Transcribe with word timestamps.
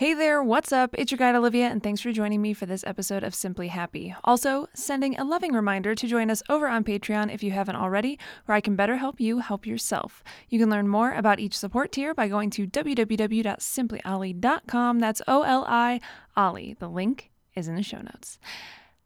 Hey 0.00 0.14
there, 0.14 0.42
what's 0.42 0.72
up? 0.72 0.94
It's 0.96 1.12
your 1.12 1.18
guide 1.18 1.34
Olivia, 1.34 1.66
and 1.66 1.82
thanks 1.82 2.00
for 2.00 2.10
joining 2.10 2.40
me 2.40 2.54
for 2.54 2.64
this 2.64 2.82
episode 2.86 3.22
of 3.22 3.34
Simply 3.34 3.68
Happy. 3.68 4.14
Also, 4.24 4.66
sending 4.72 5.14
a 5.18 5.24
loving 5.24 5.52
reminder 5.52 5.94
to 5.94 6.06
join 6.06 6.30
us 6.30 6.42
over 6.48 6.68
on 6.68 6.84
Patreon 6.84 7.30
if 7.30 7.42
you 7.42 7.50
haven't 7.50 7.76
already, 7.76 8.18
where 8.46 8.56
I 8.56 8.62
can 8.62 8.76
better 8.76 8.96
help 8.96 9.20
you 9.20 9.40
help 9.40 9.66
yourself. 9.66 10.24
You 10.48 10.58
can 10.58 10.70
learn 10.70 10.88
more 10.88 11.12
about 11.12 11.38
each 11.38 11.54
support 11.54 11.92
tier 11.92 12.14
by 12.14 12.28
going 12.28 12.48
to 12.48 12.66
www.simplyolly.com. 12.66 14.98
That's 15.00 15.22
O 15.28 15.42
L 15.42 15.66
I 15.68 16.00
Ollie. 16.34 16.76
The 16.78 16.88
link 16.88 17.30
is 17.54 17.68
in 17.68 17.74
the 17.74 17.82
show 17.82 18.00
notes. 18.00 18.38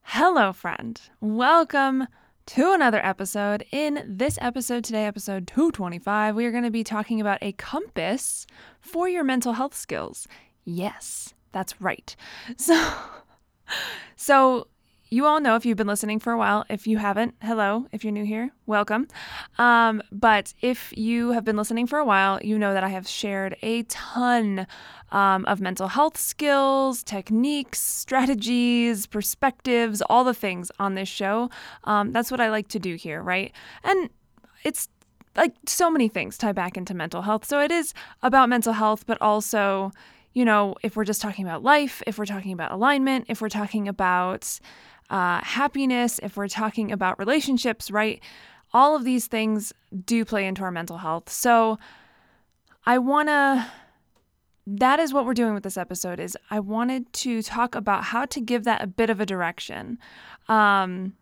Hello, 0.03 0.53
friend. 0.53 1.01
Welcome 1.21 2.07
to 2.47 2.73
another 2.73 3.05
episode. 3.05 3.65
In 3.73 4.05
this 4.07 4.39
episode 4.41 4.85
today, 4.85 5.07
episode 5.07 5.49
225, 5.49 6.37
we 6.37 6.47
are 6.47 6.53
going 6.53 6.63
to 6.63 6.71
be 6.71 6.85
talking 6.85 7.21
about 7.21 7.43
a 7.43 7.51
compass 7.51 8.47
for 8.81 9.09
your 9.09 9.25
mental 9.25 9.55
health 9.55 9.75
skills. 9.75 10.29
Yes, 10.65 11.35
that's 11.53 11.81
right. 11.81 12.15
So, 12.57 12.93
so 14.17 14.67
you 15.11 15.27
all 15.27 15.41
know 15.41 15.55
if 15.55 15.65
you've 15.65 15.77
been 15.77 15.87
listening 15.87 16.19
for 16.19 16.33
a 16.33 16.37
while. 16.37 16.65
If 16.69 16.87
you 16.87 16.99
haven't, 16.99 17.35
hello. 17.41 17.87
If 17.93 18.05
you're 18.05 18.13
new 18.13 18.25
here, 18.25 18.51
welcome. 18.67 19.07
Um, 19.59 20.03
but 20.11 20.53
if 20.61 20.93
you 20.97 21.31
have 21.33 21.45
been 21.45 21.57
listening 21.57 21.87
for 21.87 21.99
a 21.99 22.05
while, 22.05 22.41
you 22.43 22.59
know 22.59 22.75
that 22.75 22.83
I 22.83 22.89
have 22.89 23.07
shared 23.07 23.57
a 23.63 23.85
ton 23.85 24.67
um, 25.13 25.45
of 25.45 25.61
mental 25.61 25.89
health 25.89 26.17
skills, 26.19 27.03
techniques, 27.03 27.81
strategies, 27.81 29.07
perspectives, 29.07 30.03
all 30.03 30.25
the 30.25 30.35
things 30.35 30.73
on 30.79 30.95
this 30.95 31.09
show. 31.09 31.49
Um, 31.85 32.11
that's 32.13 32.31
what 32.31 32.41
I 32.41 32.51
like 32.51 32.69
to 32.69 32.79
do 32.79 32.97
here, 32.97 33.23
right? 33.23 33.53
And 33.85 34.11
it's 34.65 34.89
like 35.37 35.55
so 35.67 35.91
many 35.91 36.09
things 36.09 36.37
tie 36.39 36.53
back 36.53 36.77
into 36.77 36.95
mental 36.95 37.23
health. 37.23 37.45
So 37.45 37.61
it 37.61 37.71
is 37.71 37.95
about 38.23 38.49
mental 38.49 38.73
health, 38.73 39.07
but 39.07 39.21
also 39.23 39.93
you 40.35 40.45
know, 40.45 40.75
if 40.83 40.97
we're 40.97 41.05
just 41.05 41.23
talking 41.23 41.45
about 41.45 41.63
life, 41.63 42.03
if 42.07 42.19
we're 42.19 42.27
talking 42.27 42.53
about 42.53 42.73
alignment, 42.73 43.27
if 43.29 43.41
we're 43.41 43.49
talking 43.49 43.89
about 43.89 44.59
uh, 45.09 45.41
happiness, 45.43 46.21
if 46.23 46.37
we're 46.37 46.49
talking 46.49 46.93
about 46.93 47.19
relationships, 47.19 47.91
right? 47.91 48.23
All 48.73 48.97
of 48.97 49.05
these 49.05 49.29
things 49.29 49.73
do 50.05 50.25
play 50.25 50.47
into 50.47 50.63
our 50.63 50.73
mental 50.73 50.99
health. 50.99 51.31
So 51.31 51.79
I 52.85 52.99
want 52.99 53.29
to 53.29 53.67
that 54.67 54.99
is 54.99 55.13
what 55.13 55.27
we're 55.27 55.35
doing 55.35 55.53
with 55.53 55.63
this 55.63 55.77
episode 55.77 56.19
is 56.19 56.39
I 56.51 56.59
wanted 56.59 57.13
to 57.13 57.43
talk 57.43 57.75
about 57.75 58.05
how 58.05 58.25
to 58.27 58.41
give 58.41 58.65
that 58.65 58.83
a 58.83 58.87
bit 58.87 59.11
of 59.11 59.21
a 59.21 59.27
direction. 59.27 59.99
Um, 60.49 61.13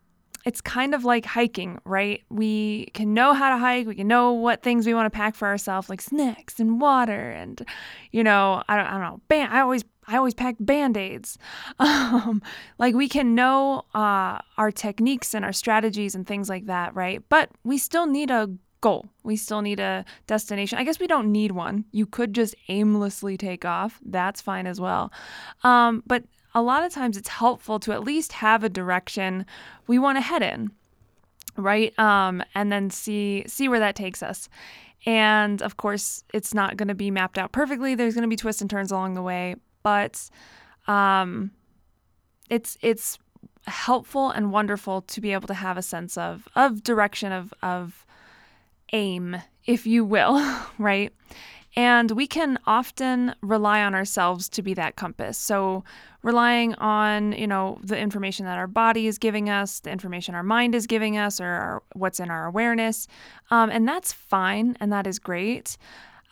it's 0.45 0.61
kind 0.61 0.93
of 0.93 1.05
like 1.05 1.25
hiking, 1.25 1.79
right? 1.85 2.21
We 2.29 2.87
can 2.93 3.13
know 3.13 3.33
how 3.33 3.49
to 3.49 3.57
hike, 3.57 3.87
we 3.87 3.95
can 3.95 4.07
know 4.07 4.33
what 4.33 4.61
things 4.61 4.85
we 4.85 4.93
want 4.93 5.11
to 5.11 5.15
pack 5.15 5.35
for 5.35 5.47
ourselves, 5.47 5.89
like 5.89 6.01
snacks 6.01 6.59
and 6.59 6.81
water, 6.81 7.31
and 7.31 7.65
you 8.11 8.23
know, 8.23 8.63
I 8.67 8.75
don't, 8.75 8.85
I 8.85 8.91
don't 8.91 9.01
know. 9.01 9.45
I 9.47 9.61
always, 9.61 9.83
I 10.05 10.17
always 10.17 10.33
pack 10.33 10.55
band 10.59 10.97
aids. 10.97 11.37
Um, 11.79 12.41
like 12.77 12.93
we 12.95 13.09
can 13.09 13.33
know 13.33 13.85
uh, 13.95 14.37
our 14.57 14.71
techniques 14.71 15.33
and 15.33 15.43
our 15.43 15.51
strategies 15.51 16.15
and 16.15 16.27
things 16.27 16.47
like 16.47 16.67
that, 16.67 16.93
right? 16.95 17.21
But 17.27 17.49
we 17.63 17.77
still 17.77 18.05
need 18.05 18.29
a 18.29 18.49
goal. 18.83 19.05
We 19.23 19.37
still 19.37 19.61
need 19.61 19.79
a 19.79 20.03
destination. 20.27 20.77
I 20.77 20.83
guess 20.83 20.99
we 20.99 21.07
don't 21.07 21.31
need 21.31 21.53
one. 21.53 21.85
You 21.91 22.05
could 22.05 22.33
just 22.33 22.53
aimlessly 22.67 23.37
take 23.37 23.63
off. 23.63 23.99
That's 24.05 24.41
fine 24.41 24.67
as 24.67 24.79
well. 24.79 25.11
Um, 25.63 26.03
but 26.05 26.25
a 26.53 26.61
lot 26.61 26.83
of 26.83 26.91
times 26.91 27.17
it's 27.17 27.29
helpful 27.29 27.79
to 27.79 27.91
at 27.91 28.03
least 28.03 28.33
have 28.33 28.63
a 28.63 28.69
direction 28.69 29.45
we 29.87 29.97
want 29.97 30.17
to 30.17 30.21
head 30.21 30.43
in, 30.43 30.71
right? 31.57 31.97
Um, 31.97 32.43
and 32.53 32.71
then 32.71 32.89
see 32.89 33.43
see 33.47 33.67
where 33.67 33.79
that 33.79 33.95
takes 33.95 34.21
us. 34.21 34.49
And 35.05 35.61
of 35.61 35.77
course, 35.77 36.23
it's 36.33 36.53
not 36.53 36.77
going 36.77 36.87
to 36.87 36.95
be 36.95 37.11
mapped 37.11 37.37
out 37.37 37.51
perfectly. 37.51 37.95
There's 37.95 38.13
going 38.13 38.23
to 38.23 38.29
be 38.29 38.35
twists 38.35 38.61
and 38.61 38.69
turns 38.69 38.91
along 38.91 39.15
the 39.15 39.21
way, 39.21 39.55
but 39.81 40.29
um, 40.87 41.51
it's 42.49 42.77
it's 42.81 43.17
helpful 43.67 44.29
and 44.29 44.51
wonderful 44.51 45.01
to 45.01 45.21
be 45.21 45.33
able 45.33 45.47
to 45.47 45.53
have 45.53 45.77
a 45.77 45.81
sense 45.81 46.17
of 46.17 46.47
of 46.55 46.83
direction 46.83 47.31
of 47.31 47.53
of 47.61 48.05
aim, 48.93 49.37
if 49.65 49.85
you 49.85 50.05
will, 50.05 50.41
right? 50.77 51.11
And 51.75 52.11
we 52.11 52.27
can 52.27 52.59
often 52.67 53.33
rely 53.41 53.81
on 53.81 53.95
ourselves 53.95 54.47
to 54.49 54.61
be 54.61 54.73
that 54.75 54.95
compass. 54.95 55.37
So, 55.37 55.83
relying 56.21 56.75
on, 56.75 57.33
you 57.33 57.47
know, 57.47 57.79
the 57.83 57.97
information 57.97 58.45
that 58.45 58.57
our 58.57 58.67
body 58.67 59.07
is 59.07 59.17
giving 59.17 59.49
us, 59.49 59.79
the 59.79 59.91
information 59.91 60.35
our 60.35 60.43
mind 60.43 60.75
is 60.75 60.87
giving 60.87 61.17
us, 61.17 61.41
or 61.41 61.47
our, 61.47 61.83
what's 61.93 62.19
in 62.19 62.29
our 62.29 62.45
awareness. 62.45 63.07
Um, 63.51 63.69
and 63.69 63.87
that's 63.87 64.13
fine 64.13 64.77
and 64.79 64.91
that 64.93 65.07
is 65.07 65.19
great. 65.19 65.77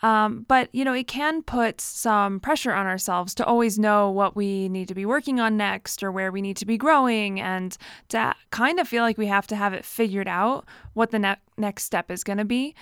Um, 0.02 0.44
but, 0.48 0.68
you 0.72 0.84
know, 0.84 0.94
it 0.94 1.06
can 1.06 1.42
put 1.42 1.80
some 1.80 2.40
pressure 2.40 2.72
on 2.72 2.86
ourselves 2.86 3.34
to 3.36 3.46
always 3.46 3.78
know 3.78 4.10
what 4.10 4.34
we 4.34 4.68
need 4.68 4.88
to 4.88 4.94
be 4.94 5.06
working 5.06 5.38
on 5.38 5.56
next 5.56 6.02
or 6.02 6.10
where 6.10 6.32
we 6.32 6.42
need 6.42 6.56
to 6.56 6.66
be 6.66 6.76
growing 6.76 7.40
and 7.40 7.76
to 8.08 8.34
kind 8.50 8.80
of 8.80 8.88
feel 8.88 9.04
like 9.04 9.16
we 9.16 9.26
have 9.26 9.46
to 9.48 9.56
have 9.56 9.72
it 9.72 9.84
figured 9.84 10.26
out 10.26 10.64
what 10.94 11.12
the 11.12 11.20
ne- 11.20 11.36
next 11.56 11.84
step 11.84 12.10
is 12.10 12.24
going 12.24 12.38
to 12.38 12.44
be. 12.44 12.74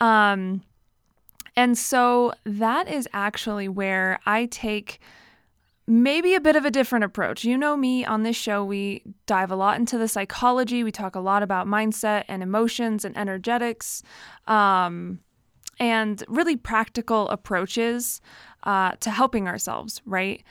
Um, 0.00 0.62
and 1.56 1.76
so 1.78 2.32
that 2.44 2.88
is 2.88 3.08
actually 3.12 3.68
where 3.68 4.18
I 4.26 4.46
take 4.46 5.00
maybe 5.86 6.34
a 6.34 6.40
bit 6.40 6.56
of 6.56 6.64
a 6.64 6.70
different 6.70 7.04
approach. 7.04 7.44
You 7.44 7.58
know 7.58 7.76
me 7.76 8.04
on 8.04 8.22
this 8.22 8.36
show, 8.36 8.64
we 8.64 9.02
dive 9.26 9.50
a 9.50 9.56
lot 9.56 9.78
into 9.78 9.98
the 9.98 10.08
psychology, 10.08 10.82
we 10.82 10.90
talk 10.90 11.14
a 11.14 11.20
lot 11.20 11.42
about 11.42 11.66
mindset 11.66 12.24
and 12.28 12.42
emotions 12.42 13.04
and 13.04 13.16
energetics. 13.16 14.02
Um, 14.46 15.20
and 15.80 16.22
really 16.28 16.56
practical 16.56 17.28
approaches 17.28 18.20
uh, 18.64 18.92
to 19.00 19.10
helping 19.10 19.48
ourselves, 19.48 20.00
right? 20.06 20.42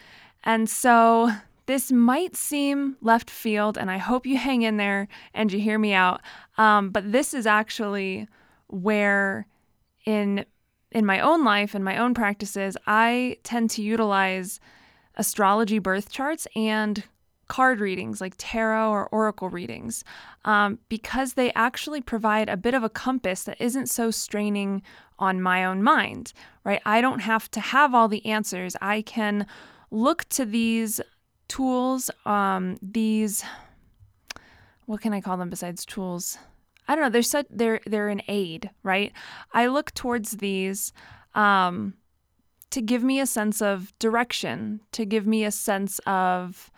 And 0.44 0.70
so 0.70 1.32
this 1.66 1.92
might 1.92 2.36
seem 2.36 2.98
left 3.02 3.30
field, 3.30 3.78
and 3.78 3.90
I 3.90 3.98
hope 3.98 4.26
you 4.26 4.38
hang 4.38 4.64
in 4.64 4.78
there 4.78 5.08
and 5.34 5.52
you 5.52 5.60
hear 5.60 5.80
me 5.80 5.94
out. 5.94 6.22
Um, 6.58 6.90
but 6.90 7.12
this 7.12 7.34
is 7.34 7.48
actually 7.48 8.28
where, 8.68 9.48
in 10.06 10.46
in 10.94 11.06
my 11.06 11.20
own 11.20 11.44
life 11.44 11.76
and 11.76 11.84
my 11.84 11.98
own 11.98 12.14
practices, 12.14 12.78
I 12.88 13.38
tend 13.44 13.70
to 13.72 13.82
utilize 13.82 14.60
astrology 15.16 15.80
birth 15.80 16.12
charts 16.12 16.48
and 16.56 17.04
card 17.48 17.80
readings 17.80 18.22
like 18.22 18.34
tarot 18.38 18.90
or 18.90 19.08
oracle 19.08 19.50
readings 19.50 20.04
um, 20.46 20.80
because 20.90 21.34
they 21.34 21.52
actually 21.54 22.02
provide 22.02 22.50
a 22.50 22.58
bit 22.58 22.74
of 22.74 22.84
a 22.84 22.90
compass 22.90 23.44
that 23.44 23.60
isn't 23.60 23.88
so 23.88 24.10
straining 24.10 24.82
on 25.20 25.42
my 25.42 25.66
own 25.66 25.84
mind, 25.84 26.34
right? 26.64 26.82
I 26.86 27.02
don't 27.02 27.20
have 27.20 27.52
to 27.52 27.60
have 27.60 27.94
all 27.94 28.08
the 28.08 28.26
answers. 28.26 28.76
I 28.82 29.02
can 29.02 29.46
look 29.92 30.28
to 30.30 30.46
these 30.46 31.02
tools, 31.48 32.10
um, 32.26 32.78
these, 32.82 33.44
what 34.86 35.02
can 35.02 35.14
I 35.14 35.22
call 35.22 35.38
them 35.38 35.50
besides 35.50 35.86
tools? 35.86 36.38
I 36.88 36.96
don't 36.96 37.04
know. 37.04 37.10
They're 37.10 37.22
such 37.22 37.48
they're 37.50 37.80
they're 37.86 38.10
an 38.10 38.22
aid, 38.28 38.70
right? 38.84 39.12
I 39.54 39.68
look 39.68 39.94
towards 39.94 40.32
these 40.32 40.94
um, 41.36 41.96
to 42.72 42.82
give 42.82 43.04
me 43.04 43.20
a 43.20 43.26
sense 43.26 43.62
of 43.62 43.98
direction, 44.00 44.82
to 44.92 45.06
give 45.06 45.26
me 45.26 45.44
a 45.44 45.52
sense 45.52 46.00
of 46.06 46.72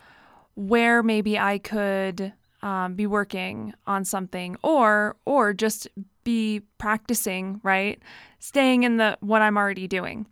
where 0.56 1.04
maybe 1.04 1.38
I 1.38 1.58
could 1.58 2.34
um, 2.62 2.96
be 2.96 3.08
working 3.08 3.74
on 3.88 4.06
something, 4.06 4.58
or 4.64 5.16
or 5.26 5.54
just 5.54 5.88
be 6.24 6.62
practicing, 6.78 7.60
right? 7.64 8.02
Staying 8.40 8.84
in 8.84 8.98
the 8.98 9.18
what 9.22 9.42
I'm 9.42 9.58
already 9.58 9.88
doing 9.88 10.28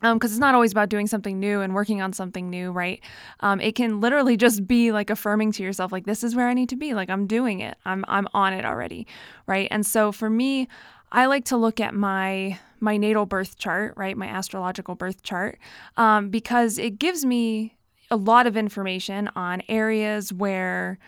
because 0.00 0.30
um, 0.30 0.34
it's 0.34 0.38
not 0.38 0.54
always 0.54 0.72
about 0.72 0.88
doing 0.88 1.06
something 1.06 1.38
new 1.38 1.60
and 1.60 1.74
working 1.74 2.00
on 2.00 2.12
something 2.12 2.48
new, 2.48 2.70
right? 2.70 3.02
Um, 3.40 3.60
it 3.60 3.74
can 3.74 4.00
literally 4.00 4.36
just 4.36 4.66
be 4.66 4.92
like 4.92 5.10
affirming 5.10 5.52
to 5.52 5.62
yourself, 5.62 5.92
like 5.92 6.06
this 6.06 6.22
is 6.22 6.34
where 6.34 6.48
I 6.48 6.54
need 6.54 6.68
to 6.70 6.76
be, 6.76 6.94
like 6.94 7.10
I'm 7.10 7.26
doing 7.26 7.60
it, 7.60 7.76
I'm 7.84 8.04
I'm 8.08 8.28
on 8.34 8.52
it 8.52 8.64
already, 8.64 9.06
right? 9.46 9.68
And 9.70 9.84
so 9.84 10.12
for 10.12 10.30
me, 10.30 10.68
I 11.10 11.26
like 11.26 11.44
to 11.46 11.56
look 11.56 11.80
at 11.80 11.94
my 11.94 12.58
my 12.80 12.96
natal 12.96 13.26
birth 13.26 13.58
chart, 13.58 13.94
right, 13.96 14.16
my 14.16 14.26
astrological 14.26 14.94
birth 14.94 15.22
chart, 15.22 15.58
um, 15.96 16.30
because 16.30 16.78
it 16.78 16.98
gives 16.98 17.24
me 17.24 17.74
a 18.10 18.16
lot 18.16 18.46
of 18.46 18.56
information 18.56 19.28
on 19.36 19.62
areas 19.68 20.32
where 20.32 20.98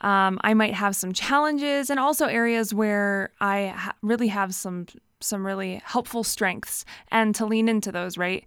um, 0.00 0.40
I 0.42 0.54
might 0.54 0.74
have 0.74 0.96
some 0.96 1.12
challenges 1.12 1.88
and 1.88 2.00
also 2.00 2.26
areas 2.26 2.74
where 2.74 3.30
I 3.40 3.68
ha- 3.68 3.94
really 4.02 4.28
have 4.28 4.54
some 4.54 4.86
some 5.22 5.46
really 5.46 5.82
helpful 5.84 6.24
strengths 6.24 6.84
and 7.10 7.34
to 7.34 7.46
lean 7.46 7.68
into 7.68 7.92
those, 7.92 8.18
right? 8.18 8.44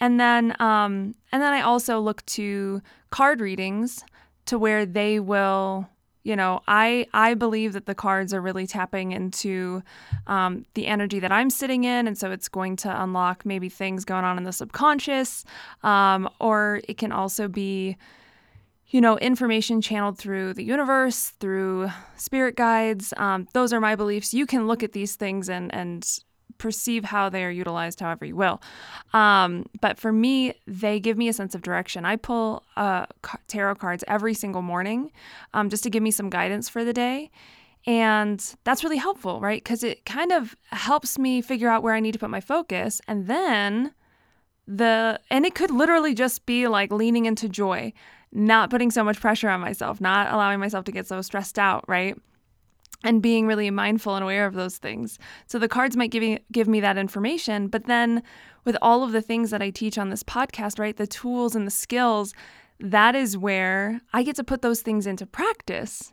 And 0.00 0.20
then 0.20 0.54
um, 0.60 1.14
and 1.32 1.42
then 1.42 1.52
I 1.52 1.62
also 1.62 2.00
look 2.00 2.24
to 2.26 2.82
card 3.10 3.40
readings 3.40 4.04
to 4.46 4.58
where 4.58 4.86
they 4.86 5.20
will 5.20 5.88
you 6.24 6.36
know 6.36 6.60
i 6.66 7.06
i 7.14 7.32
believe 7.32 7.72
that 7.72 7.86
the 7.86 7.94
cards 7.94 8.34
are 8.34 8.40
really 8.40 8.66
tapping 8.66 9.12
into 9.12 9.82
um, 10.26 10.64
the 10.74 10.86
energy 10.86 11.20
that 11.20 11.32
i'm 11.32 11.48
sitting 11.48 11.84
in 11.84 12.06
and 12.06 12.18
so 12.18 12.30
it's 12.30 12.48
going 12.48 12.76
to 12.76 13.02
unlock 13.02 13.46
maybe 13.46 13.68
things 13.68 14.04
going 14.04 14.24
on 14.24 14.36
in 14.36 14.44
the 14.44 14.52
subconscious 14.52 15.44
um, 15.82 16.28
or 16.40 16.80
it 16.88 16.98
can 16.98 17.12
also 17.12 17.48
be 17.48 17.96
you 18.90 19.00
know 19.00 19.18
information 19.18 19.80
channeled 19.80 20.18
through 20.18 20.54
the 20.54 20.64
universe 20.64 21.30
through 21.40 21.88
spirit 22.16 22.56
guides 22.56 23.12
um, 23.16 23.46
those 23.52 23.72
are 23.72 23.80
my 23.80 23.94
beliefs 23.94 24.32
you 24.32 24.46
can 24.46 24.66
look 24.66 24.82
at 24.82 24.92
these 24.92 25.16
things 25.16 25.48
and 25.48 25.72
and 25.74 26.20
perceive 26.58 27.04
how 27.04 27.28
they 27.28 27.44
are 27.44 27.50
utilized 27.50 28.00
however 28.00 28.24
you 28.24 28.36
will. 28.36 28.60
Um, 29.14 29.66
but 29.80 29.98
for 29.98 30.12
me, 30.12 30.54
they 30.66 31.00
give 31.00 31.16
me 31.16 31.28
a 31.28 31.32
sense 31.32 31.54
of 31.54 31.62
direction. 31.62 32.04
I 32.04 32.16
pull 32.16 32.64
uh, 32.76 33.06
tarot 33.46 33.76
cards 33.76 34.04
every 34.06 34.34
single 34.34 34.62
morning 34.62 35.12
um, 35.54 35.70
just 35.70 35.82
to 35.84 35.90
give 35.90 36.02
me 36.02 36.10
some 36.10 36.28
guidance 36.28 36.68
for 36.68 36.84
the 36.84 36.92
day. 36.92 37.30
And 37.86 38.44
that's 38.64 38.84
really 38.84 38.96
helpful, 38.98 39.40
right? 39.40 39.62
Because 39.62 39.82
it 39.82 40.04
kind 40.04 40.32
of 40.32 40.56
helps 40.72 41.18
me 41.18 41.40
figure 41.40 41.70
out 41.70 41.82
where 41.82 41.94
I 41.94 42.00
need 42.00 42.12
to 42.12 42.18
put 42.18 42.28
my 42.28 42.40
focus. 42.40 43.00
And 43.08 43.28
then 43.28 43.94
the, 44.66 45.18
and 45.30 45.46
it 45.46 45.54
could 45.54 45.70
literally 45.70 46.12
just 46.12 46.44
be 46.44 46.66
like 46.66 46.92
leaning 46.92 47.24
into 47.24 47.48
joy, 47.48 47.92
not 48.32 48.70
putting 48.70 48.90
so 48.90 49.02
much 49.02 49.20
pressure 49.20 49.48
on 49.48 49.60
myself, 49.60 50.00
not 50.00 50.32
allowing 50.32 50.60
myself 50.60 50.84
to 50.84 50.92
get 50.92 51.06
so 51.06 51.20
stressed 51.22 51.58
out, 51.58 51.84
right? 51.88 52.16
and 53.04 53.22
being 53.22 53.46
really 53.46 53.70
mindful 53.70 54.16
and 54.16 54.24
aware 54.24 54.46
of 54.46 54.54
those 54.54 54.78
things. 54.78 55.18
So 55.46 55.58
the 55.58 55.68
cards 55.68 55.96
might 55.96 56.10
give 56.10 56.22
me, 56.22 56.40
give 56.50 56.66
me 56.66 56.80
that 56.80 56.98
information, 56.98 57.68
but 57.68 57.86
then 57.86 58.22
with 58.64 58.76
all 58.82 59.04
of 59.04 59.12
the 59.12 59.22
things 59.22 59.50
that 59.50 59.62
I 59.62 59.70
teach 59.70 59.98
on 59.98 60.10
this 60.10 60.22
podcast, 60.22 60.78
right, 60.78 60.96
the 60.96 61.06
tools 61.06 61.54
and 61.54 61.66
the 61.66 61.70
skills, 61.70 62.34
that 62.80 63.14
is 63.14 63.38
where 63.38 64.00
I 64.12 64.22
get 64.22 64.36
to 64.36 64.44
put 64.44 64.62
those 64.62 64.82
things 64.82 65.06
into 65.06 65.26
practice. 65.26 66.12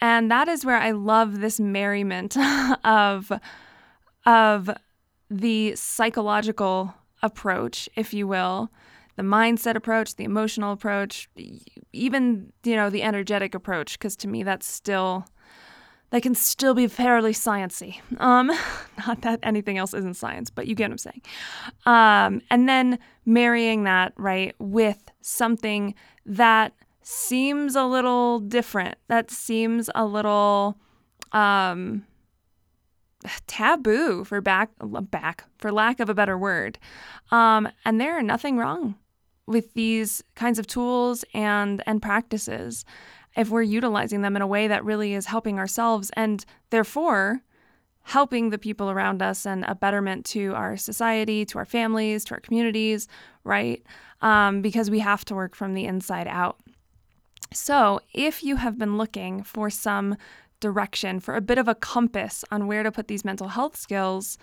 And 0.00 0.30
that 0.30 0.48
is 0.48 0.64
where 0.64 0.78
I 0.78 0.92
love 0.92 1.40
this 1.40 1.60
merriment 1.60 2.36
of 2.84 3.32
of 4.24 4.70
the 5.28 5.74
psychological 5.74 6.94
approach, 7.22 7.88
if 7.96 8.14
you 8.14 8.28
will, 8.28 8.70
the 9.16 9.22
mindset 9.22 9.76
approach, 9.76 10.16
the 10.16 10.24
emotional 10.24 10.72
approach, 10.72 11.28
even, 11.92 12.52
you 12.64 12.76
know, 12.76 12.90
the 12.90 13.02
energetic 13.02 13.54
approach 13.54 13.98
because 13.98 14.16
to 14.16 14.28
me 14.28 14.42
that's 14.42 14.66
still 14.66 15.26
that 16.12 16.22
can 16.22 16.34
still 16.34 16.74
be 16.74 16.86
fairly 16.88 17.32
sciency. 17.32 18.00
Um, 18.18 18.52
not 19.06 19.22
that 19.22 19.40
anything 19.42 19.78
else 19.78 19.94
isn't 19.94 20.14
science, 20.14 20.50
but 20.50 20.66
you 20.66 20.74
get 20.74 20.90
what 20.90 20.92
I'm 20.92 20.98
saying. 20.98 21.22
Um, 21.86 22.42
and 22.50 22.68
then 22.68 22.98
marrying 23.24 23.84
that 23.84 24.12
right 24.18 24.54
with 24.58 25.10
something 25.22 25.94
that 26.26 26.74
seems 27.00 27.74
a 27.74 27.84
little 27.84 28.40
different, 28.40 28.96
that 29.08 29.30
seems 29.30 29.88
a 29.94 30.04
little 30.04 30.76
um, 31.32 32.04
taboo 33.46 34.24
for 34.24 34.42
back 34.42 34.70
back 35.10 35.44
for 35.58 35.72
lack 35.72 35.98
of 35.98 36.10
a 36.10 36.14
better 36.14 36.36
word. 36.36 36.78
Um, 37.30 37.68
and 37.86 37.98
there 37.98 38.18
are 38.18 38.22
nothing 38.22 38.58
wrong 38.58 38.96
with 39.46 39.74
these 39.74 40.22
kinds 40.34 40.58
of 40.58 40.66
tools 40.66 41.24
and 41.34 41.82
and 41.86 42.00
practices 42.00 42.84
if 43.36 43.48
we're 43.48 43.62
utilizing 43.62 44.22
them 44.22 44.36
in 44.36 44.42
a 44.42 44.46
way 44.46 44.68
that 44.68 44.84
really 44.84 45.14
is 45.14 45.26
helping 45.26 45.58
ourselves 45.58 46.10
and 46.14 46.44
therefore 46.70 47.42
helping 48.02 48.50
the 48.50 48.58
people 48.58 48.90
around 48.90 49.22
us 49.22 49.46
and 49.46 49.64
a 49.64 49.74
betterment 49.74 50.24
to 50.26 50.54
our 50.54 50.76
society, 50.76 51.44
to 51.46 51.58
our 51.58 51.64
families, 51.64 52.24
to 52.24 52.34
our 52.34 52.40
communities, 52.40 53.08
right? 53.44 53.82
Um, 54.20 54.60
because 54.60 54.90
we 54.90 54.98
have 54.98 55.24
to 55.26 55.34
work 55.34 55.54
from 55.54 55.74
the 55.74 55.84
inside 55.84 56.26
out. 56.26 56.58
So, 57.52 58.00
if 58.12 58.42
you 58.42 58.56
have 58.56 58.78
been 58.78 58.96
looking 58.96 59.42
for 59.42 59.70
some 59.70 60.16
direction, 60.60 61.20
for 61.20 61.36
a 61.36 61.40
bit 61.40 61.58
of 61.58 61.68
a 61.68 61.74
compass 61.74 62.44
on 62.50 62.66
where 62.66 62.82
to 62.82 62.90
put 62.90 63.08
these 63.08 63.24
mental 63.24 63.48
health 63.48 63.76
skills, 63.76 64.38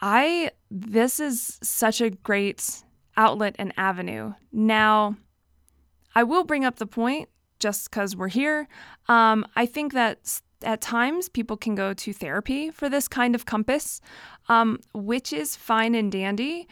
I 0.00 0.50
this 0.70 1.18
is 1.18 1.58
such 1.62 2.00
a 2.00 2.10
great 2.10 2.82
outlet 3.18 3.56
and 3.58 3.74
avenue. 3.76 4.32
Now, 4.50 5.16
I 6.14 6.22
will 6.22 6.44
bring 6.44 6.64
up 6.64 6.76
the 6.76 6.86
point 6.86 7.28
just 7.58 7.90
because 7.90 8.16
we're 8.16 8.28
here. 8.28 8.68
Um, 9.08 9.44
I 9.56 9.66
think 9.66 9.92
that 9.92 10.40
at 10.62 10.80
times 10.80 11.28
people 11.28 11.56
can 11.56 11.74
go 11.74 11.92
to 11.92 12.12
therapy 12.12 12.70
for 12.70 12.88
this 12.88 13.08
kind 13.08 13.34
of 13.34 13.44
compass, 13.44 14.00
um, 14.48 14.80
which 14.94 15.32
is 15.32 15.56
fine 15.56 15.94
and 15.94 16.10
dandy. 16.10 16.68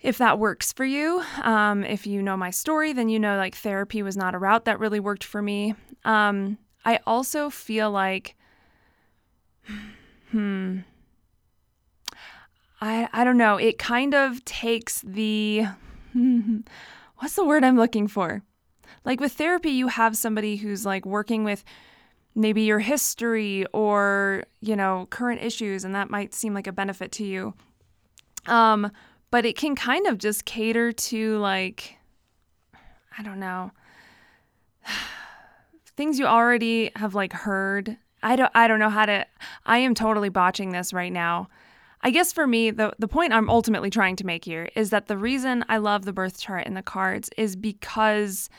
If 0.00 0.18
that 0.18 0.38
works 0.38 0.72
for 0.72 0.84
you, 0.84 1.22
um, 1.42 1.84
if 1.84 2.06
you 2.06 2.22
know 2.22 2.36
my 2.36 2.50
story, 2.50 2.92
then 2.92 3.08
you 3.08 3.18
know 3.18 3.36
like 3.36 3.54
therapy 3.54 4.02
was 4.02 4.16
not 4.16 4.34
a 4.34 4.38
route 4.38 4.64
that 4.64 4.80
really 4.80 5.00
worked 5.00 5.24
for 5.24 5.40
me. 5.40 5.74
Um, 6.04 6.58
I 6.84 6.98
also 7.06 7.50
feel 7.50 7.90
like, 7.90 8.34
hmm, 10.30 10.80
I 12.82 13.08
I 13.12 13.24
don't 13.24 13.38
know. 13.38 13.56
It 13.56 13.78
kind 13.78 14.12
of 14.12 14.44
takes 14.44 15.00
the 15.02 15.66
what's 17.16 17.36
the 17.36 17.44
word 17.44 17.64
I'm 17.64 17.76
looking 17.76 18.08
for? 18.08 18.42
Like 19.04 19.20
with 19.20 19.32
therapy, 19.32 19.70
you 19.70 19.86
have 19.86 20.16
somebody 20.16 20.56
who's 20.56 20.84
like 20.84 21.06
working 21.06 21.44
with 21.44 21.64
maybe 22.34 22.62
your 22.62 22.80
history 22.80 23.64
or, 23.72 24.44
you 24.60 24.74
know, 24.74 25.06
current 25.10 25.42
issues, 25.42 25.84
and 25.84 25.94
that 25.94 26.10
might 26.10 26.34
seem 26.34 26.54
like 26.54 26.66
a 26.66 26.72
benefit 26.72 27.12
to 27.12 27.24
you. 27.24 27.54
Um, 28.46 28.90
but 29.30 29.46
it 29.46 29.56
can 29.56 29.76
kind 29.76 30.06
of 30.06 30.18
just 30.18 30.44
cater 30.44 30.92
to 30.92 31.38
like, 31.38 31.96
I 33.16 33.22
don't 33.22 33.38
know, 33.38 33.70
things 35.96 36.18
you 36.18 36.26
already 36.26 36.90
have 36.96 37.14
like 37.14 37.32
heard. 37.32 37.96
I 38.24 38.34
don't 38.34 38.50
I 38.56 38.66
don't 38.66 38.80
know 38.80 38.90
how 38.90 39.06
to 39.06 39.24
I 39.66 39.78
am 39.78 39.94
totally 39.94 40.30
botching 40.30 40.72
this 40.72 40.92
right 40.92 41.12
now. 41.12 41.48
I 42.02 42.10
guess 42.10 42.32
for 42.32 42.46
me, 42.46 42.70
the, 42.70 42.92
the 42.98 43.08
point 43.08 43.32
I'm 43.32 43.48
ultimately 43.48 43.90
trying 43.90 44.16
to 44.16 44.26
make 44.26 44.44
here 44.44 44.68
is 44.74 44.90
that 44.90 45.06
the 45.06 45.16
reason 45.16 45.64
I 45.68 45.76
love 45.76 46.04
the 46.04 46.12
birth 46.12 46.40
chart 46.40 46.66
and 46.66 46.76
the 46.76 46.82
cards 46.82 47.30
is 47.36 47.54
because 47.54 48.50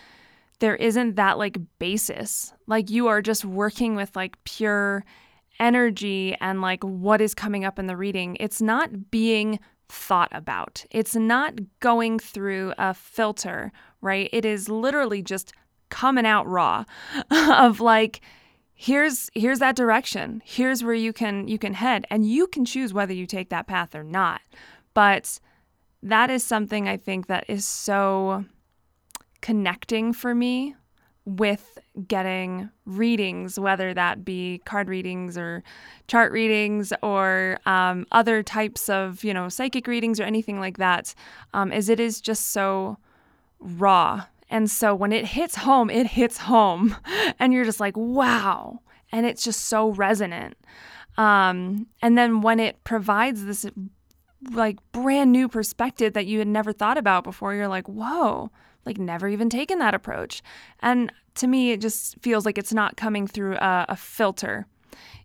there 0.59 0.75
isn't 0.75 1.15
that 1.15 1.37
like 1.37 1.57
basis. 1.77 2.53
Like 2.67 2.89
you 2.89 3.07
are 3.07 3.21
just 3.21 3.43
working 3.43 3.95
with 3.95 4.15
like 4.15 4.41
pure 4.45 5.03
energy 5.59 6.35
and 6.39 6.61
like 6.61 6.83
what 6.83 7.19
is 7.19 7.33
coming 7.33 7.65
up 7.65 7.77
in 7.77 7.87
the 7.87 7.97
reading. 7.97 8.37
It's 8.39 8.61
not 8.61 9.11
being 9.11 9.59
thought 9.89 10.29
about, 10.31 10.85
it's 10.89 11.15
not 11.15 11.59
going 11.79 12.19
through 12.19 12.73
a 12.77 12.93
filter, 12.93 13.71
right? 14.01 14.29
It 14.31 14.45
is 14.45 14.69
literally 14.69 15.21
just 15.21 15.53
coming 15.89 16.25
out 16.25 16.47
raw 16.47 16.85
of 17.31 17.79
like, 17.79 18.21
here's 18.75 19.29
here's 19.33 19.59
that 19.59 19.75
direction. 19.75 20.41
Here's 20.45 20.83
where 20.83 20.93
you 20.93 21.13
can 21.13 21.47
you 21.47 21.57
can 21.57 21.73
head. 21.73 22.05
And 22.09 22.25
you 22.25 22.47
can 22.47 22.65
choose 22.65 22.93
whether 22.93 23.13
you 23.13 23.25
take 23.25 23.49
that 23.49 23.67
path 23.67 23.95
or 23.95 24.03
not. 24.03 24.41
But 24.93 25.39
that 26.05 26.29
is 26.29 26.43
something 26.43 26.87
i 26.89 26.97
think 26.97 27.27
that 27.27 27.45
is 27.47 27.65
so 27.65 28.43
connecting 29.41 30.13
for 30.13 30.35
me 30.35 30.75
with 31.25 31.77
getting 32.07 32.69
readings, 32.85 33.57
whether 33.57 33.93
that 33.93 34.25
be 34.25 34.61
card 34.65 34.89
readings 34.89 35.37
or 35.37 35.63
chart 36.07 36.31
readings 36.31 36.91
or 37.01 37.59
um, 37.65 38.05
other 38.11 38.43
types 38.43 38.89
of, 38.89 39.23
you 39.23 39.33
know, 39.33 39.47
psychic 39.47 39.87
readings 39.87 40.19
or 40.19 40.23
anything 40.23 40.59
like 40.59 40.77
that, 40.77 41.15
um, 41.53 41.71
is 41.71 41.87
it 41.87 41.99
is 41.99 42.19
just 42.19 42.51
so 42.51 42.97
raw. 43.59 44.25
And 44.49 44.69
so 44.69 44.93
when 44.93 45.11
it 45.11 45.25
hits 45.25 45.55
home, 45.55 45.89
it 45.89 46.07
hits 46.07 46.37
home. 46.37 46.95
And 47.39 47.51
you're 47.51 47.65
just 47.65 47.79
like, 47.79 47.97
wow. 47.97 48.79
And 49.11 49.25
it's 49.25 49.43
just 49.43 49.65
so 49.65 49.89
resonant. 49.89 50.55
Um, 51.17 51.87
and 52.01 52.17
then 52.17 52.41
when 52.41 52.59
it 52.59 52.83
provides 52.83 53.45
this 53.45 53.65
like 54.51 54.77
brand 54.91 55.31
new 55.31 55.47
perspective 55.47 56.13
that 56.13 56.25
you 56.25 56.39
had 56.39 56.47
never 56.47 56.71
thought 56.71 56.97
about 56.97 57.23
before, 57.23 57.53
you're 57.53 57.67
like, 57.67 57.87
whoa, 57.87 58.49
like 58.85 58.97
never 58.97 59.27
even 59.27 59.49
taken 59.49 59.79
that 59.79 59.93
approach. 59.93 60.41
And 60.81 61.11
to 61.35 61.47
me, 61.47 61.71
it 61.71 61.81
just 61.81 62.19
feels 62.21 62.45
like 62.45 62.57
it's 62.57 62.73
not 62.73 62.97
coming 62.97 63.27
through 63.27 63.55
a, 63.55 63.85
a 63.89 63.95
filter, 63.95 64.67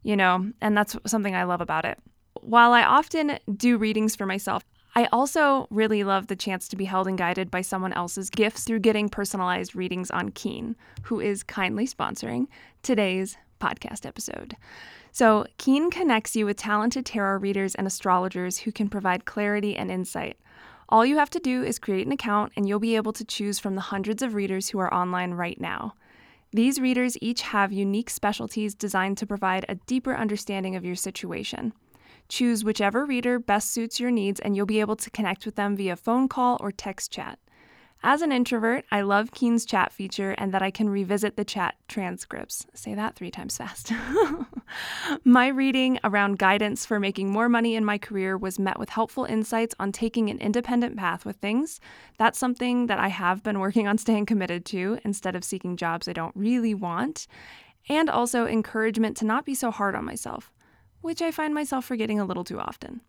you 0.03 0.17
know, 0.17 0.51
and 0.61 0.77
that's 0.77 0.97
something 1.07 1.35
I 1.35 1.45
love 1.45 1.61
about 1.61 1.85
it. 1.85 1.99
While 2.41 2.73
I 2.73 2.83
often 2.83 3.39
do 3.57 3.77
readings 3.77 4.15
for 4.15 4.27
myself, 4.27 4.65
I 4.99 5.09
also 5.13 5.69
really 5.71 6.03
love 6.03 6.27
the 6.27 6.35
chance 6.35 6.67
to 6.67 6.75
be 6.75 6.85
held 6.85 7.07
and 7.07 7.17
guided 7.17 7.53
by 7.53 7.61
someone 7.61 7.93
else's 7.93 8.31
gifts 8.31 8.65
through 8.65 8.81
getting 8.81 9.09
personalized 9.09 9.77
readings 9.77 10.11
on 10.11 10.31
Keen, 10.31 10.75
who 11.05 11.21
is 11.21 11.45
kindly 11.45 11.87
sponsoring 11.87 12.49
today's 12.83 13.37
podcast 13.61 14.05
episode. 14.05 14.57
So, 15.13 15.47
Keen 15.57 15.93
connects 15.93 16.35
you 16.35 16.47
with 16.47 16.57
talented 16.57 17.07
tarot 17.07 17.39
readers 17.39 17.77
and 17.77 17.87
astrologers 17.87 18.59
who 18.59 18.73
can 18.73 18.89
provide 18.89 19.25
clarity 19.25 19.77
and 19.77 19.89
insight 19.89 20.37
All 20.89 21.07
you 21.07 21.19
have 21.19 21.31
to 21.31 21.39
do 21.39 21.63
is 21.63 21.79
create 21.79 22.05
an 22.05 22.13
account, 22.13 22.53
and 22.57 22.69
you'll 22.69 22.81
be 22.81 22.97
able 22.97 23.13
to 23.13 23.25
choose 23.25 23.61
from 23.61 23.77
the 23.77 23.83
hundreds 23.93 24.21
of 24.21 24.35
readers 24.35 24.71
who 24.71 24.81
are 24.81 24.93
online 24.93 25.35
right 25.35 25.61
now. 25.61 25.95
These 26.51 26.81
readers 26.81 27.17
each 27.21 27.43
have 27.43 27.71
unique 27.73 28.11
specialties 28.11 28.75
designed 28.75 29.19
to 29.19 29.27
provide 29.29 29.65
a 29.69 29.77
deeper 29.77 30.17
understanding 30.17 30.75
of 30.75 30.85
your 30.85 30.97
situation. 30.97 31.73
Choose 32.29 32.65
whichever 32.65 33.05
reader 33.05 33.39
best 33.39 33.71
suits 33.71 33.99
your 33.99 34.11
needs, 34.11 34.41
and 34.41 34.57
you'll 34.57 34.67
be 34.67 34.81
able 34.81 34.97
to 34.97 35.11
connect 35.11 35.47
with 35.47 35.55
them 35.55 35.77
via 35.77 35.97
phone 35.97 36.29
call 36.29 36.59
or 36.61 36.71
text 36.71 37.11
chat. 37.11 37.39
As 38.03 38.23
an 38.23 38.31
introvert, 38.31 38.85
I 38.93 39.01
love 39.01 39.33
Keen's 39.33 39.67
chat 39.67 39.91
feature 39.91 40.31
and 40.39 40.55
that 40.55 40.63
I 40.63 40.71
can 40.71 40.89
revisit 40.89 41.37
the 41.37 41.45
chat 41.45 41.75
transcripts. 41.89 42.65
Say 42.73 42.95
that 42.95 43.17
three 43.17 43.31
times 43.33 43.57
fast. 43.57 43.93
my 45.25 45.49
reading 45.49 45.99
around 46.05 46.39
guidance 46.39 46.87
for 46.87 47.01
making 47.01 47.31
more 47.31 47.49
money 47.49 47.75
in 47.75 47.85
my 47.85 47.99
career 47.99 48.39
was 48.39 48.57
met 48.57 48.79
with 48.79 48.91
helpful 48.91 49.25
insights 49.25 49.75
on 49.81 49.91
taking 49.91 50.31
an 50.31 50.39
independent 50.39 50.97
path 50.97 51.25
with 51.25 51.39
things. 51.39 51.81
That's 52.19 52.39
something 52.39 52.87
that 52.87 53.01
I 53.01 53.09
have 53.09 53.43
been 53.43 53.59
working 53.59 53.89
on 53.89 53.99
staying 53.99 54.27
committed 54.27 54.65
to 54.67 55.01
instead 55.05 55.35
of 55.35 55.43
seeking 55.43 55.77
jobs 55.77 56.07
I 56.07 56.13
don't 56.13 56.37
really 56.37 56.75
want. 56.75 57.27
And 57.89 58.09
also 58.09 58.47
encouragement 58.47 59.17
to 59.17 59.25
not 59.25 59.45
be 59.45 59.57
so 59.57 59.73
hard 59.73 59.97
on 59.97 60.05
myself, 60.05 60.53
which 61.01 61.23
I 61.23 61.31
find 61.31 61.55
myself 61.55 61.85
forgetting 61.85 62.21
a 62.21 62.25
little 62.25 62.45
too 62.45 62.61
often. 62.61 63.01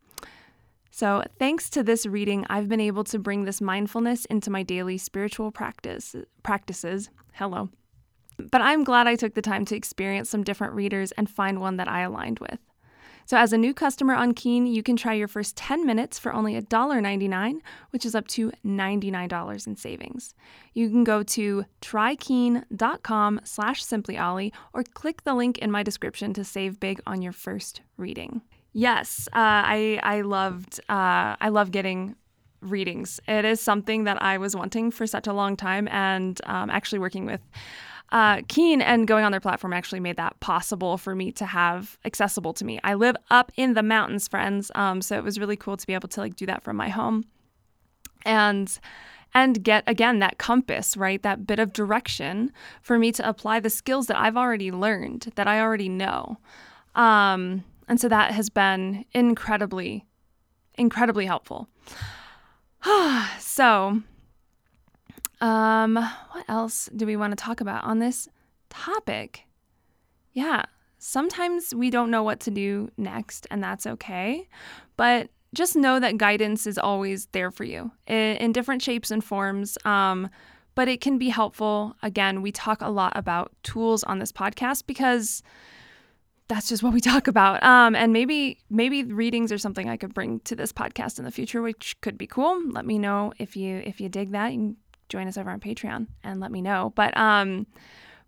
So, 0.92 1.24
thanks 1.38 1.70
to 1.72 1.84
this 1.84 2.06
reading, 2.06 2.46
I've 2.50 2.68
been 2.68 2.82
able 2.82 3.04
to 3.06 3.20
bring 3.20 3.46
this 3.46 3.62
mindfulness 3.62 4.26
into 4.26 4.50
my 4.50 4.64
daily 4.64 4.98
spiritual 4.98 5.52
practice 5.52 6.16
practices. 6.44 7.10
Hello. 7.34 7.70
But 8.38 8.62
I'm 8.62 8.84
glad 8.84 9.08
I 9.08 9.16
took 9.16 9.34
the 9.34 9.42
time 9.42 9.66
to 9.66 9.76
experience 9.76 10.30
some 10.30 10.44
different 10.44 10.74
readers 10.74 11.12
and 11.14 11.30
find 11.30 11.60
one 11.60 11.78
that 11.78 11.88
I 11.88 12.02
aligned 12.02 12.40
with. 12.40 12.60
So, 13.30 13.38
as 13.38 13.54
a 13.54 13.60
new 13.60 13.76
customer 13.76 14.16
on 14.16 14.34
Keen, 14.34 14.66
you 14.66 14.82
can 14.82 14.96
try 14.96 15.14
your 15.14 15.28
first 15.28 15.56
10 15.56 15.86
minutes 15.86 16.18
for 16.18 16.34
only 16.34 16.60
$1.99, 16.60 17.60
which 17.92 18.04
is 18.04 18.16
up 18.16 18.28
to 18.30 18.52
$99 18.66 19.68
in 19.68 19.76
savings. 19.76 20.34
You 20.74 20.90
can 20.90 21.04
go 21.04 21.22
to 21.22 21.64
trykeen.com 21.80 23.42
slash 23.44 23.86
simplyolly 23.86 24.52
or 24.74 24.82
click 24.82 25.26
the 25.26 25.36
link 25.36 25.60
in 25.60 25.70
my 25.70 25.84
description 25.84 26.34
to 26.34 26.44
save 26.44 26.80
big 26.80 27.02
on 27.06 27.22
your 27.22 27.32
first 27.32 27.82
reading. 27.98 28.42
Yes, 28.74 29.28
uh, 29.28 29.36
I 29.36 30.00
I 30.02 30.22
loved 30.22 30.80
uh, 30.90 31.36
I 31.40 31.50
love 31.50 31.70
getting 31.70 32.16
readings. 32.62 33.20
It 33.28 33.46
is 33.46 33.62
something 33.62 34.06
that 34.06 34.20
I 34.24 34.40
was 34.40 34.56
wanting 34.56 34.90
for 34.90 35.06
such 35.06 35.28
a 35.28 35.34
long 35.34 35.56
time, 35.56 35.88
and 35.90 36.42
um, 36.48 36.72
actually 36.72 36.98
working 36.98 37.28
with 37.28 37.42
uh, 38.12 38.42
Keen 38.48 38.82
and 38.82 39.08
going 39.08 39.24
on 39.24 39.32
their 39.32 39.40
platform 39.40 39.74
actually 39.74 40.00
made 40.00 40.18
that 40.18 40.40
possible 40.40 40.98
for 40.98 41.16
me 41.16 41.32
to 41.34 41.46
have 41.46 41.98
accessible 42.06 42.54
to 42.54 42.66
me. 42.66 42.80
I 42.84 42.96
live 42.96 43.16
up 43.30 43.52
in 43.56 43.74
the 43.74 43.84
mountains, 43.84 44.28
friends, 44.28 44.72
um, 44.76 45.02
so 45.02 45.18
it 45.18 45.24
was 45.24 45.40
really 45.40 45.56
cool 45.56 45.78
to 45.78 45.86
be 45.86 45.94
able 45.94 46.10
to 46.10 46.20
like 46.20 46.36
do 46.36 46.46
that 46.48 46.64
from 46.64 46.76
my 46.76 46.90
home, 46.90 47.26
and 48.26 48.80
and 49.34 49.64
get 49.64 49.84
again 49.86 50.20
that 50.20 50.38
compass, 50.38 50.98
right? 50.98 51.22
That 51.22 51.46
bit 51.46 51.60
of 51.60 51.72
direction 51.74 52.52
for 52.82 52.98
me 52.98 53.12
to 53.12 53.28
apply 53.28 53.60
the 53.60 53.70
skills 53.70 54.08
that 54.08 54.18
I've 54.18 54.38
already 54.38 54.72
learned, 54.72 55.32
that 55.36 55.48
I 55.48 55.60
already 55.60 55.90
know. 55.90 56.38
Um, 56.96 57.64
and 57.88 58.00
so 58.00 58.10
that 58.10 58.32
has 58.32 58.50
been 58.50 59.06
incredibly, 59.14 60.06
incredibly 60.76 61.26
helpful. 61.26 61.68
so, 63.40 64.02
um, 65.42 65.96
what 65.96 66.46
else 66.48 66.90
do 66.96 67.06
we 67.06 67.16
want 67.16 67.32
to 67.32 67.44
talk 67.44 67.62
about 67.62 67.84
on 67.84 68.00
this 68.00 68.28
topic? 68.70 69.46
Yeah, 70.34 70.64
sometimes 70.98 71.74
we 71.74 71.90
don't 71.90 72.12
know 72.12 72.24
what 72.24 72.40
to 72.42 72.52
do 72.52 72.90
next, 72.98 73.48
and 73.50 73.64
that's 73.64 73.88
okay. 73.88 74.48
But 74.98 75.30
just 75.54 75.76
know 75.76 76.00
that 76.00 76.18
guidance 76.18 76.68
is 76.68 76.78
always 76.78 77.28
there 77.28 77.52
for 77.52 77.64
you 77.64 77.92
in, 78.08 78.52
different 78.52 78.82
shapes 78.82 79.10
and 79.12 79.24
forms. 79.24 79.78
Um, 79.86 80.30
but 80.76 80.88
it 80.88 81.02
can 81.02 81.18
be 81.18 81.30
helpful. 81.30 81.96
Again, 82.04 82.42
we 82.42 82.52
talk 82.52 82.82
a 82.82 82.90
lot 82.90 83.14
about 83.16 83.52
tools 83.64 84.04
on 84.04 84.20
this 84.20 84.32
podcast 84.32 84.84
because 84.86 85.42
that's 86.48 86.70
just 86.70 86.84
what 86.84 86.94
we 86.94 87.02
talk 87.02 87.28
about. 87.28 87.64
Um, 87.64 87.96
and 87.96 88.14
maybe 88.14 88.60
maybe 88.70 89.04
readings 89.04 89.52
are 89.52 89.58
something 89.58 89.90
I 89.90 89.98
could 89.98 90.14
bring 90.14 90.40
to 90.42 90.56
this 90.56 90.72
podcast 90.72 91.18
in 91.18 91.26
the 91.26 91.32
future, 91.32 91.62
which 91.62 92.00
could 92.02 92.18
be 92.18 92.28
cool. 92.28 92.62
Let 92.70 92.86
me 92.86 93.00
know 93.00 93.34
if 93.40 93.56
you 93.56 93.82
if 93.86 94.00
you 94.00 94.10
dig 94.10 94.32
that. 94.32 94.54
You 94.54 94.76
join 95.10 95.28
us 95.28 95.38
over 95.38 95.50
on 95.50 95.60
Patreon 95.60 96.08
and 96.24 96.40
let 96.40 96.52
me 96.52 96.62
know. 96.62 96.94
But 96.96 97.16
um, 97.18 97.68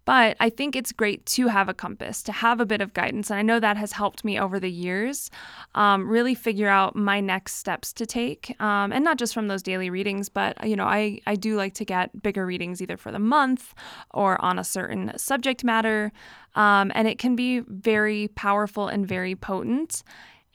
but 0.03 0.35
I 0.39 0.49
think 0.49 0.75
it's 0.75 0.91
great 0.91 1.25
to 1.27 1.47
have 1.47 1.69
a 1.69 1.73
compass, 1.73 2.23
to 2.23 2.31
have 2.31 2.59
a 2.59 2.65
bit 2.65 2.81
of 2.81 2.93
guidance. 2.93 3.29
And 3.29 3.37
I 3.37 3.43
know 3.43 3.59
that 3.59 3.77
has 3.77 3.91
helped 3.91 4.25
me 4.25 4.39
over 4.39 4.59
the 4.59 4.71
years 4.71 5.29
um, 5.75 6.07
really 6.07 6.33
figure 6.33 6.67
out 6.67 6.95
my 6.95 7.19
next 7.19 7.55
steps 7.55 7.93
to 7.93 8.05
take. 8.05 8.55
Um, 8.59 8.91
and 8.91 9.05
not 9.05 9.19
just 9.19 9.33
from 9.33 9.47
those 9.47 9.61
daily 9.61 9.89
readings, 9.91 10.27
but, 10.27 10.67
you 10.67 10.75
know, 10.75 10.85
I, 10.85 11.21
I 11.27 11.35
do 11.35 11.55
like 11.55 11.75
to 11.75 11.85
get 11.85 12.19
bigger 12.21 12.45
readings 12.45 12.81
either 12.81 12.97
for 12.97 13.11
the 13.11 13.19
month 13.19 13.75
or 14.09 14.43
on 14.43 14.57
a 14.57 14.63
certain 14.63 15.15
subject 15.17 15.63
matter. 15.63 16.11
Um, 16.55 16.91
and 16.95 17.07
it 17.07 17.19
can 17.19 17.35
be 17.35 17.59
very 17.59 18.29
powerful 18.29 18.87
and 18.87 19.07
very 19.07 19.35
potent. 19.35 20.03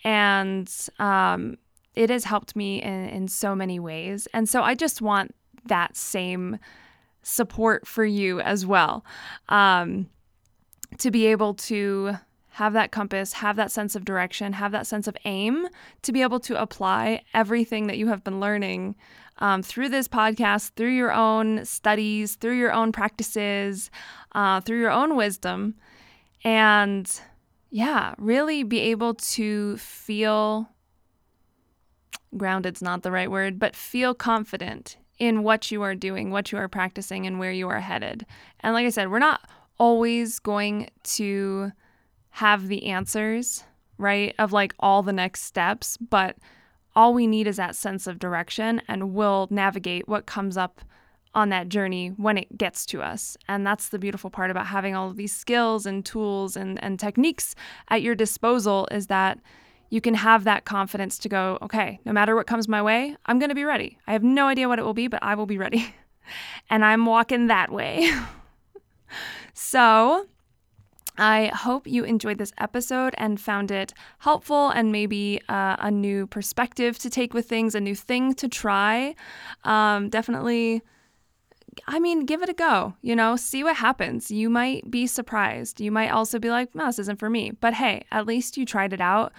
And 0.03 0.71
um, 0.99 1.57
it 1.95 2.11
has 2.11 2.25
helped 2.25 2.57
me 2.57 2.83
in, 2.83 3.09
in 3.09 3.29
so 3.29 3.55
many 3.55 3.79
ways. 3.79 4.27
And 4.35 4.49
so 4.49 4.63
I 4.63 4.75
just 4.75 5.01
want 5.01 5.35
that 5.69 5.97
same 5.97 6.59
support 7.23 7.87
for 7.87 8.05
you 8.05 8.41
as 8.41 8.65
well. 8.65 9.05
Um, 9.49 10.09
to 10.99 11.11
be 11.11 11.27
able 11.27 11.55
to 11.55 12.17
have 12.51 12.73
that 12.73 12.91
compass, 12.91 13.35
have 13.35 13.57
that 13.57 13.71
sense 13.71 13.95
of 13.95 14.05
direction, 14.05 14.55
have 14.55 14.73
that 14.73 14.87
sense 14.87 15.07
of 15.07 15.17
aim, 15.25 15.67
to 16.03 16.13
be 16.13 16.23
able 16.23 16.41
to 16.41 16.61
apply 16.61 17.23
everything 17.35 17.87
that 17.87 17.99
you 17.99 18.07
have 18.07 18.25
been 18.25 18.41
learning 18.41 18.95
um, 19.39 19.63
through 19.63 19.91
this 19.91 20.09
podcast, 20.09 20.71
through 20.77 20.97
your 20.97 21.13
own 21.13 21.65
studies, 21.67 22.37
through 22.37 22.57
your 22.57 22.73
own 22.73 22.93
practices, 22.93 23.91
uh, 24.33 24.61
through 24.63 24.81
your 24.81 24.91
own 24.91 25.17
wisdom. 25.17 25.75
And 26.45 27.21
yeah, 27.71 28.15
really 28.17 28.63
be 28.63 28.81
able 28.81 29.15
to 29.15 29.77
feel 29.77 30.71
grounded's 32.37 32.81
not 32.81 33.03
the 33.03 33.13
right 33.13 33.31
word, 33.31 33.59
but 33.59 33.77
feel 33.77 34.15
confident 34.15 34.97
in 35.19 35.43
what 35.43 35.71
you 35.71 35.83
are 35.83 35.95
doing, 35.95 36.31
what 36.31 36.53
you 36.53 36.59
are 36.59 36.69
practicing, 36.69 37.27
and 37.27 37.39
where 37.39 37.53
you 37.53 37.69
are 37.69 37.81
headed. 37.81 38.27
And 38.61 38.75
like 38.75 38.87
I 38.87 38.91
said, 38.91 39.11
we're 39.11 39.19
not 39.19 39.49
always 39.79 40.39
going 40.39 40.91
to 41.05 41.73
have 42.31 42.69
the 42.69 42.87
answers, 42.87 43.65
right, 43.99 44.35
of 44.39 44.53
like 44.53 44.75
all 44.81 45.03
the 45.03 45.13
next 45.13 45.43
steps, 45.43 45.97
but 45.97 46.37
all 46.95 47.13
we 47.13 47.27
need 47.27 47.47
is 47.47 47.57
that 47.57 47.77
sense 47.77 48.07
of 48.07 48.19
direction, 48.19 48.83
and 48.89 49.15
we'll 49.15 49.49
navigate 49.51 50.09
what 50.09 50.27
comes 50.27 50.57
up 50.57 50.81
on 51.35 51.51
that 51.51 51.69
journey 51.69 52.09
when 52.17 52.39
it 52.39 52.57
gets 52.57 52.87
to 52.87 53.03
us. 53.03 53.37
And 53.47 53.67
that's 53.67 53.91
the 53.91 53.99
beautiful 53.99 54.31
part 54.31 54.51
about 54.51 54.67
having 54.67 54.95
all 54.95 55.11
of 55.11 55.17
these 55.17 55.37
skills 55.37 55.85
and 55.85 56.05
tools 56.05 56.57
and, 56.57 56.83
and 56.83 56.99
techniques 56.99 57.55
at 57.89 58.01
your 58.01 58.15
disposal 58.15 58.89
is 58.91 59.09
that 59.09 59.39
you 59.91 60.01
can 60.01 60.15
have 60.15 60.45
that 60.45 60.65
confidence 60.65 61.19
to 61.19 61.29
go, 61.29 61.59
okay, 61.63 62.01
no 62.05 62.13
matter 62.13 62.35
what 62.35 62.47
comes 62.47 62.69
my 62.69 62.83
way, 62.83 63.17
I'm 63.27 63.39
going 63.39 63.51
to 63.51 63.55
be 63.55 63.65
ready. 63.65 63.99
I 64.07 64.13
have 64.13 64.25
no 64.25 64.49
idea 64.49 64.69
what 64.69 64.79
it 64.79 64.85
will 64.85 64.95
be, 64.95 65.09
but 65.09 65.23
I 65.23 65.35
will 65.35 65.47
be 65.47 65.59
ready. 65.59 65.95
and 66.71 66.85
I'm 66.85 67.07
walking 67.07 67.47
that 67.47 67.71
way. 67.71 68.11
so, 69.55 70.27
I 71.19 71.47
hope 71.55 71.87
you 71.87 72.05
enjoyed 72.05 72.39
this 72.39 72.53
episode 72.59 73.15
and 73.17 73.41
found 73.41 73.71
it 73.71 73.95
helpful 74.19 74.69
and 74.71 74.93
maybe 74.93 75.41
uh, 75.49 75.77
a 75.79 75.91
new 75.91 76.27
perspective 76.27 76.99
to 76.99 77.11
take 77.11 77.33
with 77.33 77.49
things, 77.49 77.75
a 77.75 77.81
new 77.81 77.95
thing 77.95 78.35
to 78.35 78.49
try. 78.49 79.15
Um, 79.65 80.11
definitely. 80.11 80.83
I 81.87 82.01
mean, 82.01 82.25
give 82.25 82.43
it 82.43 82.49
a 82.49 82.55
go, 82.55 82.95
you 83.03 83.15
know, 83.15 83.37
see 83.37 83.63
what 83.63 83.77
happens. 83.77 84.31
You 84.31 84.49
might 84.49 84.91
be 84.91 85.07
surprised. 85.07 85.81
You 85.81 85.93
might 85.93 86.11
also 86.11 86.39
be 86.39 86.51
like, 86.51 86.75
no, 86.75 86.87
this 86.87 86.99
isn't 87.01 87.19
for 87.19 87.29
me. 87.29 87.51
But 87.51 87.75
hey, 87.75 88.05
at 88.11 88.27
least 88.27 88.57
you 88.57 88.65
tried 88.65 88.93
it 88.93 89.01
out. 89.01 89.33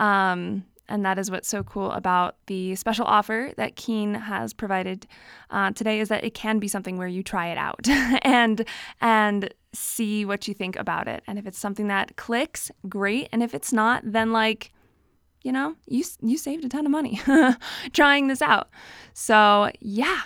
Um, 0.00 0.64
and 0.88 1.04
that 1.04 1.18
is 1.18 1.30
what's 1.30 1.48
so 1.48 1.62
cool 1.62 1.92
about 1.92 2.36
the 2.46 2.74
special 2.74 3.06
offer 3.06 3.52
that 3.56 3.76
Keen 3.76 4.14
has 4.14 4.52
provided 4.52 5.06
uh, 5.50 5.70
today 5.70 6.00
is 6.00 6.08
that 6.08 6.24
it 6.24 6.34
can 6.34 6.58
be 6.58 6.66
something 6.66 6.98
where 6.98 7.06
you 7.06 7.22
try 7.22 7.46
it 7.48 7.58
out 7.58 7.88
and 8.22 8.64
and 9.00 9.54
see 9.72 10.24
what 10.24 10.48
you 10.48 10.54
think 10.54 10.74
about 10.74 11.06
it. 11.06 11.22
And 11.28 11.38
if 11.38 11.46
it's 11.46 11.58
something 11.58 11.86
that 11.86 12.16
clicks, 12.16 12.72
great. 12.88 13.28
And 13.30 13.40
if 13.40 13.54
it's 13.54 13.72
not, 13.72 14.02
then 14.04 14.32
like 14.32 14.72
you 15.42 15.52
know, 15.52 15.76
you 15.86 16.04
you 16.20 16.36
saved 16.36 16.64
a 16.64 16.68
ton 16.68 16.84
of 16.84 16.92
money 16.92 17.20
trying 17.92 18.26
this 18.26 18.42
out. 18.42 18.68
So, 19.14 19.70
yeah, 19.80 20.22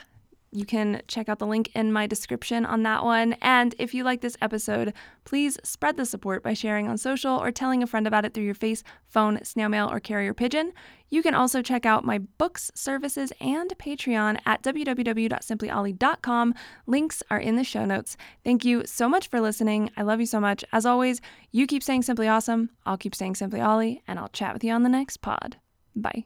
you 0.54 0.64
can 0.64 1.02
check 1.08 1.28
out 1.28 1.40
the 1.40 1.46
link 1.46 1.70
in 1.74 1.92
my 1.92 2.06
description 2.06 2.64
on 2.64 2.84
that 2.84 3.02
one. 3.02 3.34
And 3.42 3.74
if 3.78 3.92
you 3.92 4.04
like 4.04 4.20
this 4.20 4.36
episode, 4.40 4.94
please 5.24 5.58
spread 5.64 5.96
the 5.96 6.06
support 6.06 6.44
by 6.44 6.54
sharing 6.54 6.86
on 6.88 6.96
social 6.96 7.36
or 7.36 7.50
telling 7.50 7.82
a 7.82 7.86
friend 7.88 8.06
about 8.06 8.24
it 8.24 8.32
through 8.32 8.44
your 8.44 8.54
face, 8.54 8.84
phone, 9.08 9.44
snail 9.44 9.68
mail, 9.68 9.90
or 9.90 9.98
carrier 9.98 10.32
pigeon. 10.32 10.72
You 11.10 11.22
can 11.22 11.34
also 11.34 11.60
check 11.60 11.84
out 11.84 12.04
my 12.04 12.18
books, 12.18 12.70
services, 12.74 13.32
and 13.40 13.70
Patreon 13.78 14.38
at 14.46 14.62
www.simplyolly.com. 14.62 16.54
Links 16.86 17.22
are 17.30 17.40
in 17.40 17.56
the 17.56 17.64
show 17.64 17.84
notes. 17.84 18.16
Thank 18.44 18.64
you 18.64 18.84
so 18.86 19.08
much 19.08 19.28
for 19.28 19.40
listening. 19.40 19.90
I 19.96 20.02
love 20.02 20.20
you 20.20 20.26
so 20.26 20.40
much. 20.40 20.64
As 20.72 20.86
always, 20.86 21.20
you 21.50 21.66
keep 21.66 21.82
saying 21.82 22.02
simply 22.02 22.28
awesome. 22.28 22.70
I'll 22.86 22.96
keep 22.96 23.14
saying 23.14 23.34
simply 23.34 23.60
Ollie, 23.60 24.02
and 24.06 24.18
I'll 24.18 24.28
chat 24.28 24.54
with 24.54 24.62
you 24.62 24.72
on 24.72 24.84
the 24.84 24.88
next 24.88 25.18
pod. 25.18 25.56
Bye. 25.96 26.24